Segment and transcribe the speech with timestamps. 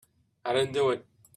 [0.43, 1.05] I didn't do it.